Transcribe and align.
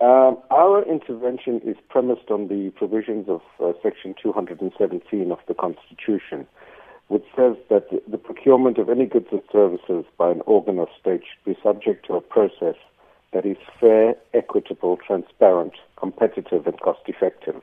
Um, 0.00 0.38
our 0.50 0.82
intervention 0.88 1.60
is 1.62 1.76
premised 1.90 2.30
on 2.30 2.48
the 2.48 2.70
provisions 2.70 3.28
of 3.28 3.42
uh, 3.62 3.72
Section 3.82 4.14
217 4.22 5.30
of 5.30 5.38
the 5.46 5.52
Constitution, 5.52 6.46
which 7.08 7.24
says 7.36 7.56
that 7.68 7.90
the, 8.10 8.16
procurement 8.16 8.78
of 8.78 8.88
any 8.88 9.04
goods 9.04 9.26
or 9.30 9.42
services 9.52 10.06
by 10.16 10.30
an 10.30 10.40
organ 10.46 10.78
or 10.78 10.88
state 10.98 11.20
should 11.20 11.54
be 11.54 11.60
subject 11.62 12.06
to 12.06 12.14
a 12.14 12.20
process 12.22 12.76
that 13.34 13.44
is 13.44 13.58
fair, 13.78 14.14
equitable, 14.32 14.96
transparent, 14.96 15.74
competitive, 15.98 16.66
and 16.66 16.80
cost 16.80 17.00
effective. 17.06 17.60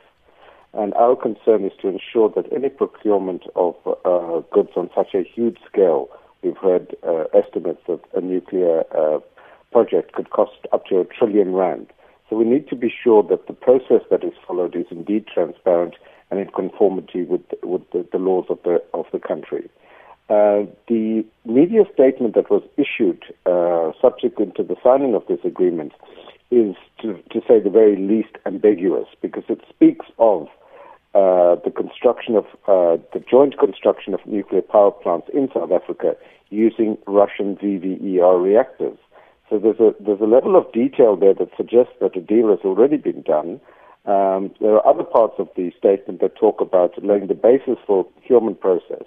And 0.74 0.94
our 0.94 1.16
concern 1.16 1.66
is 1.66 1.72
to 1.82 1.88
ensure 1.88 2.30
that 2.36 2.54
any 2.54 2.70
procurement 2.70 3.46
of 3.56 3.76
uh, 4.06 4.42
goods 4.54 4.74
on 4.76 4.92
such 4.94 5.16
a 5.16 5.24
huge 5.24 5.58
scale, 5.66 6.08
we've 6.44 6.58
heard 6.58 6.96
uh, 7.02 7.24
estimates 7.34 7.82
that 7.88 8.02
a 8.14 8.22
nuclear 8.22 8.84
uh, 8.96 9.22
project 9.72 10.14
could 10.14 10.30
cost 10.30 10.68
up 10.72 10.86
to 10.86 11.00
a 11.00 11.06
trillion 11.06 11.54
rand. 11.54 11.88
So 12.30 12.36
we 12.36 12.46
need 12.46 12.68
to 12.70 12.76
be 12.76 12.94
sure 13.04 13.24
that 13.24 13.48
the 13.48 13.54
process 13.54 14.02
that 14.12 14.24
is 14.24 14.34
followed 14.46 14.76
is 14.76 14.86
indeed 14.92 15.26
transparent 15.34 15.96
and 16.30 16.40
in 16.40 16.48
conformity 16.48 17.24
with, 17.24 17.42
with 17.64 17.90
the, 17.92 18.06
the 18.12 18.18
laws 18.18 18.46
of 18.50 18.60
the, 18.64 18.84
of 18.94 19.06
the 19.14 19.20
country. 19.20 19.70
Uh, 20.30 20.68
the 20.90 21.26
media 21.46 21.84
statement 21.94 22.36
that 22.36 22.50
was 22.52 22.62
issued 22.76 23.24
uh, 23.46 23.94
subsequent 24.02 24.56
to 24.56 24.64
the 24.64 24.76
signing 24.84 25.16
of 25.16 25.26
this 25.28 25.40
agreement 25.46 25.94
is, 26.52 26.76
to, 27.02 27.14
to 27.32 27.40
say 27.48 27.62
the 27.62 27.70
very 27.70 27.96
least, 27.96 28.36
ambiguous 28.46 29.08
because 29.22 29.46
it 29.48 29.62
speaks 29.70 30.06
of 30.20 30.48
uh, 31.16 31.56
the 31.64 31.72
construction 31.72 32.36
of 32.36 32.46
uh, 32.68 33.02
the 33.14 33.24
joint 33.30 33.58
construction 33.58 34.14
of 34.14 34.20
nuclear 34.26 34.62
power 34.62 34.92
plants 34.92 35.28
in 35.34 35.50
South 35.54 35.72
Africa 35.72 36.16
using 36.50 36.98
Russian 37.08 37.56
VVER 37.56 38.44
reactors. 38.44 38.98
So 39.50 39.60
there's 39.60 39.80
a 39.80 39.96
there's 40.04 40.20
a 40.22 40.26
level 40.26 40.56
of 40.56 40.72
detail 40.74 41.16
there 41.16 41.34
that 41.34 41.50
suggests 41.56 41.94
that 42.02 42.18
a 42.18 42.22
deal 42.22 42.50
has 42.50 42.60
already 42.66 42.98
been 42.98 43.22
done. 43.22 43.62
Um, 44.06 44.52
there 44.62 44.74
are 44.76 44.88
other 44.88 45.04
parts 45.04 45.36
of 45.38 45.50
the 45.56 45.72
statement 45.78 46.22
that 46.22 46.36
talk 46.38 46.62
about 46.62 47.02
laying 47.04 47.28
the 47.28 47.34
basis 47.34 47.78
for 47.86 48.04
procurement 48.06 48.60
process. 48.60 49.04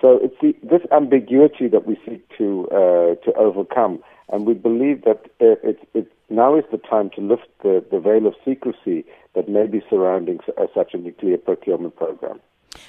So 0.00 0.18
it's 0.22 0.36
the, 0.40 0.54
this 0.62 0.80
ambiguity 0.92 1.68
that 1.68 1.86
we 1.86 1.98
seek 2.06 2.26
to 2.38 2.68
uh, 2.70 3.14
to 3.24 3.34
overcome, 3.36 4.02
and 4.30 4.46
we 4.46 4.54
believe 4.54 5.04
that 5.04 5.26
it, 5.40 5.60
it, 5.62 5.88
it, 5.94 6.12
now 6.30 6.56
is 6.56 6.64
the 6.72 6.78
time 6.78 7.10
to 7.16 7.20
lift 7.20 7.48
the, 7.62 7.84
the 7.90 8.00
veil 8.00 8.26
of 8.26 8.34
secrecy 8.44 9.04
that 9.34 9.48
may 9.48 9.66
be 9.66 9.82
surrounding 9.90 10.38
uh, 10.56 10.66
such 10.74 10.94
a 10.94 10.96
nuclear 10.96 11.36
procurement 11.36 11.96
program. 11.96 12.40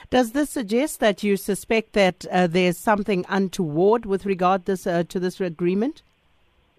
Does 0.09 0.31
this 0.31 0.49
suggest 0.49 0.99
that 0.99 1.23
you 1.23 1.35
suspect 1.37 1.93
that 1.93 2.25
uh, 2.31 2.47
there's 2.47 2.77
something 2.77 3.25
untoward 3.27 4.05
with 4.05 4.25
regard 4.25 4.65
this, 4.65 4.85
uh, 4.87 5.03
to 5.09 5.19
this 5.19 5.41
agreement? 5.41 6.03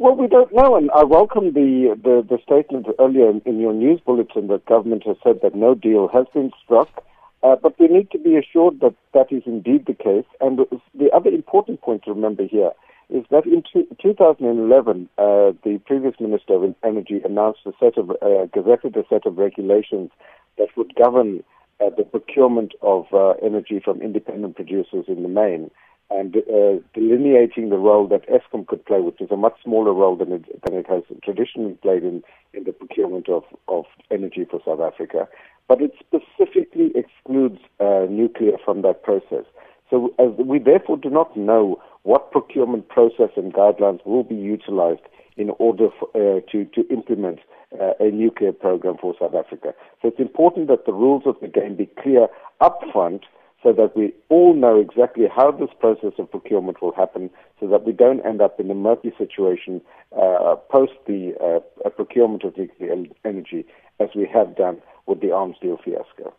Well, 0.02 0.16
we 0.16 0.26
don't 0.26 0.52
know, 0.52 0.74
and 0.74 0.90
I 0.90 1.04
welcome 1.04 1.52
the, 1.52 1.96
the, 2.02 2.26
the 2.28 2.38
statement 2.42 2.88
earlier 2.98 3.30
in, 3.30 3.40
in 3.46 3.60
your 3.60 3.72
news 3.72 4.00
bulletin 4.04 4.48
that 4.48 4.66
government 4.66 5.06
has 5.06 5.14
said 5.22 5.38
that 5.44 5.54
no 5.54 5.76
deal 5.76 6.08
has 6.08 6.26
been 6.34 6.50
struck. 6.64 7.04
Uh, 7.44 7.54
but 7.54 7.78
we 7.78 7.86
need 7.86 8.10
to 8.10 8.18
be 8.18 8.36
assured 8.36 8.80
that 8.80 8.96
that 9.14 9.30
is 9.30 9.44
indeed 9.46 9.86
the 9.86 9.94
case. 9.94 10.24
And 10.40 10.58
the 10.92 11.08
other 11.14 11.30
important 11.30 11.82
point 11.82 12.02
to 12.02 12.12
remember 12.12 12.44
here 12.44 12.72
is 13.10 13.24
that 13.30 13.46
in 13.46 13.62
two, 13.72 13.86
2011, 14.02 15.08
uh, 15.18 15.22
the 15.62 15.80
previous 15.86 16.18
Minister 16.18 16.54
of 16.54 16.74
Energy 16.82 17.20
announced 17.24 17.60
a 17.64 17.72
set 17.78 17.96
of, 17.96 18.10
uh, 18.10 18.50
gazetted 18.52 18.96
a 18.96 19.06
set 19.08 19.24
of 19.24 19.38
regulations 19.38 20.10
that 20.58 20.76
would 20.76 20.96
govern 20.96 21.44
uh, 21.80 21.90
the 21.96 22.02
procurement 22.02 22.72
of 22.82 23.06
uh, 23.12 23.34
energy 23.40 23.78
from 23.78 24.02
independent 24.02 24.56
producers 24.56 25.04
in 25.06 25.22
the 25.22 25.28
main 25.28 25.70
and 26.14 26.36
uh, 26.36 26.80
delineating 26.94 27.70
the 27.70 27.78
role 27.78 28.06
that 28.08 28.28
Eskom 28.28 28.66
could 28.66 28.84
play, 28.84 29.00
which 29.00 29.20
is 29.20 29.30
a 29.30 29.36
much 29.36 29.54
smaller 29.64 29.92
role 29.92 30.16
than 30.16 30.32
it, 30.32 30.44
than 30.64 30.76
it 30.76 30.86
has 30.88 31.02
traditionally 31.22 31.74
played 31.82 32.02
in, 32.02 32.22
in 32.52 32.64
the 32.64 32.72
procurement 32.72 33.28
of, 33.28 33.44
of 33.68 33.84
energy 34.10 34.46
for 34.50 34.60
South 34.64 34.80
Africa. 34.80 35.28
But 35.68 35.80
it 35.80 35.92
specifically 36.00 36.92
excludes 36.94 37.58
uh, 37.80 38.06
nuclear 38.08 38.58
from 38.64 38.82
that 38.82 39.02
process. 39.02 39.44
So 39.90 40.14
uh, 40.18 40.24
we 40.24 40.58
therefore 40.58 40.96
do 40.96 41.10
not 41.10 41.36
know 41.36 41.80
what 42.02 42.32
procurement 42.32 42.88
process 42.88 43.30
and 43.36 43.52
guidelines 43.52 44.04
will 44.04 44.24
be 44.24 44.34
utilized 44.34 45.02
in 45.36 45.50
order 45.58 45.88
for, 45.98 46.08
uh, 46.14 46.40
to, 46.50 46.64
to 46.74 46.88
implement 46.88 47.38
uh, 47.80 47.92
a 48.00 48.10
nuclear 48.10 48.52
program 48.52 48.96
for 49.00 49.14
South 49.18 49.34
Africa. 49.34 49.72
So 50.00 50.08
it's 50.08 50.20
important 50.20 50.68
that 50.68 50.84
the 50.84 50.92
rules 50.92 51.22
of 51.26 51.36
the 51.40 51.48
game 51.48 51.76
be 51.76 51.88
clear 52.02 52.28
upfront 52.60 53.22
so 53.62 53.72
that 53.72 53.96
we 53.96 54.12
all 54.28 54.54
know 54.54 54.80
exactly 54.80 55.24
how 55.34 55.50
this 55.52 55.70
process 55.78 56.12
of 56.18 56.30
procurement 56.30 56.82
will 56.82 56.92
happen 56.94 57.30
so 57.60 57.68
that 57.68 57.84
we 57.84 57.92
don't 57.92 58.24
end 58.26 58.40
up 58.40 58.58
in 58.58 58.70
a 58.70 58.74
murky 58.74 59.12
situation 59.16 59.80
uh, 60.20 60.56
post 60.70 60.92
the 61.06 61.34
uh, 61.40 61.88
procurement 61.90 62.42
of 62.44 62.56
nuclear 62.56 62.94
energy 63.24 63.64
as 64.00 64.08
we 64.16 64.28
have 64.32 64.56
done 64.56 64.78
with 65.06 65.20
the 65.20 65.30
arms 65.30 65.56
deal 65.60 65.78
fiasco. 65.84 66.32